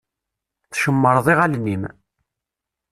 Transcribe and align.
Tcemmṛeḍ 0.71 1.27
iɣallen-im. 1.33 1.83